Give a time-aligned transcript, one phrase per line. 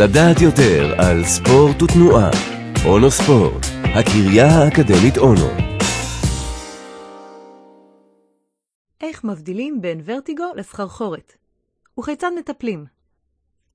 [0.00, 2.30] לדעת יותר על ספורט ותנועה.
[2.86, 5.48] אונו ספורט, הקריה האקדמית אונו.
[9.00, 11.32] איך מבדילים בין ורטיגו לסחרחורת?
[12.00, 12.84] וכיצד מטפלים?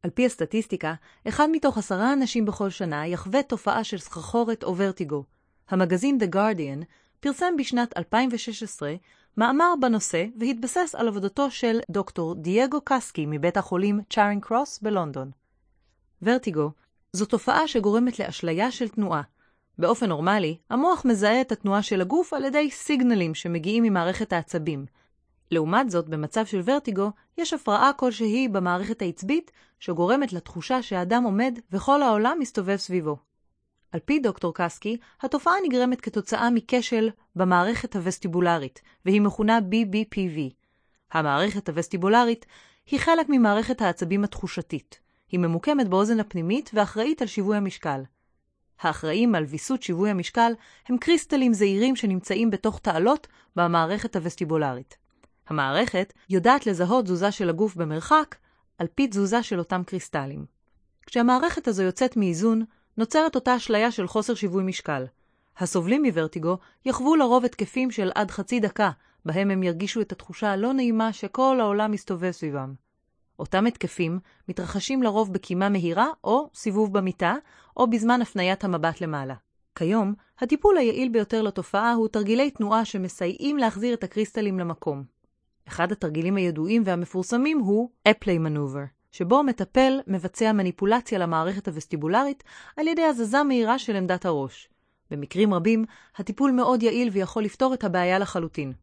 [0.03, 0.93] על פי הסטטיסטיקה,
[1.27, 5.23] אחד מתוך עשרה אנשים בכל שנה יחווה תופעה של סחרחורת או ורטיגו.
[5.69, 6.83] המגזין The Guardian
[7.19, 8.93] פרסם בשנת 2016
[9.37, 15.42] מאמר בנושא והתבסס על עבודתו של דוקטור דייגו קסקי מבית החולים צ'ארינג קרוס בלונדון.
[16.25, 16.71] ורטיגו
[17.13, 19.21] זו תופעה שגורמת לאשליה של תנועה.
[19.77, 24.85] באופן נורמלי, המוח מזהה את התנועה של הגוף על ידי סיגנלים שמגיעים ממערכת העצבים.
[25.51, 32.01] לעומת זאת, במצב של ורטיגו, יש הפרעה כלשהי במערכת העצבית שגורמת לתחושה שהאדם עומד וכל
[32.01, 33.17] העולם מסתובב סביבו.
[33.91, 40.39] על פי דוקטור קסקי, התופעה נגרמת כתוצאה מכשל במערכת הווסטיבולרית, והיא מכונה BBPV.
[41.11, 42.45] המערכת הווסטיבולרית
[42.91, 45.02] היא חלק ממערכת העצבים התחושתית.
[45.33, 48.01] היא ממוקמת באוזן הפנימית ואחראית על שיווי המשקל.
[48.79, 50.53] האחראים על ויסות שיווי המשקל
[50.89, 54.97] הם קריסטלים זעירים שנמצאים בתוך תעלות במערכת הווסטיבולרית.
[55.47, 58.35] המערכת יודעת לזהות תזוזה של הגוף במרחק
[58.77, 60.45] על פי תזוזה של אותם קריסטלים.
[61.05, 62.65] כשהמערכת הזו יוצאת מאיזון,
[62.97, 65.05] נוצרת אותה אשליה של חוסר שיווי משקל.
[65.57, 68.91] הסובלים מוורטיגו יחוו לרוב התקפים של עד חצי דקה,
[69.25, 72.73] בהם הם ירגישו את התחושה הלא נעימה שכל העולם מסתובב סביבם.
[73.39, 77.35] אותם התקפים מתרחשים לרוב בקימה מהירה או סיבוב במיטה,
[77.77, 79.35] או בזמן הפניית המבט למעלה.
[79.75, 85.03] כיום, הטיפול היעיל ביותר לתופעה הוא תרגילי תנועה שמסייעים להחזיר את הקריסטלים למקום.
[85.67, 92.43] אחד התרגילים הידועים והמפורסמים הוא אפלי מנובר, שבו מטפל מבצע מניפולציה למערכת הווסטיבולרית
[92.77, 94.69] על ידי הזזה מהירה של עמדת הראש.
[95.11, 95.85] במקרים רבים,
[96.17, 98.73] הטיפול מאוד יעיל ויכול לפתור את הבעיה לחלוטין.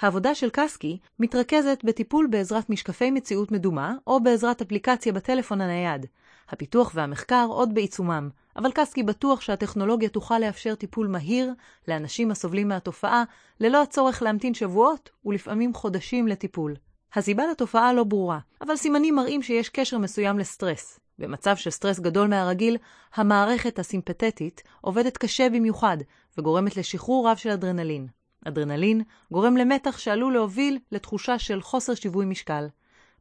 [0.00, 6.06] העבודה של קסקי מתרכזת בטיפול בעזרת משקפי מציאות מדומה או בעזרת אפליקציה בטלפון הנייד.
[6.48, 11.52] הפיתוח והמחקר עוד בעיצומם, אבל קסקי בטוח שהטכנולוגיה תוכל לאפשר טיפול מהיר
[11.88, 13.24] לאנשים הסובלים מהתופעה,
[13.60, 16.74] ללא הצורך להמתין שבועות ולפעמים חודשים לטיפול.
[17.14, 21.00] הסיבה לתופעה לא ברורה, אבל סימנים מראים שיש קשר מסוים לסטרס.
[21.18, 22.76] במצב של סטרס גדול מהרגיל,
[23.14, 25.96] המערכת הסימפתטית עובדת קשה במיוחד
[26.38, 28.17] וגורמת לשחרור רב של אדרנלין.
[28.44, 32.66] אדרנלין גורם למתח שעלול להוביל לתחושה של חוסר שיווי משקל.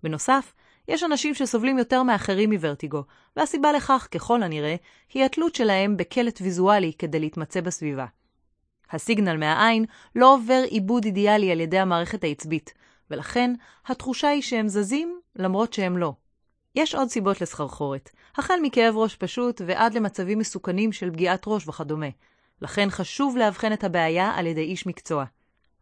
[0.04, 0.54] בנוסף,
[0.88, 3.04] יש אנשים שסובלים יותר מאחרים מוורטיגו,
[3.36, 4.76] והסיבה לכך, ככל הנראה,
[5.14, 8.06] היא התלות שלהם בקלט ויזואלי כדי להתמצא בסביבה.
[8.92, 9.86] הסיגנל מהעין
[10.16, 12.74] לא עובר עיבוד אידיאלי על ידי המערכת העצבית,
[13.12, 13.54] ולכן
[13.86, 16.14] התחושה היא שהם זזים למרות שהם לא.
[16.76, 22.08] יש עוד סיבות לסחרחורת, החל מכאב ראש פשוט ועד למצבים מסוכנים של פגיעת ראש וכדומה.
[22.62, 25.26] לכן חשוב לאבחן את הבעיה על ידי איש מקצוע.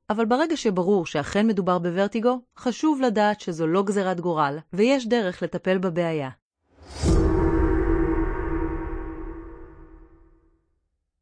[0.10, 5.78] אבל ברגע שברור שאכן מדובר בוורטיגו, חשוב לדעת שזו לא גזירת גורל, ויש דרך לטפל
[5.78, 6.30] בבעיה.